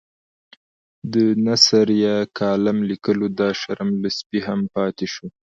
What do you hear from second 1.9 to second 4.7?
یا کالم لیکلو دا شرم له سپي هم